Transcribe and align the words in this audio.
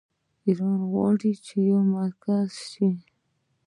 ایران 0.45 0.79
غواړي 0.91 1.31
چې 1.45 1.55
یو 1.69 1.79
مرکز 1.97 2.49
شي. 2.69 2.89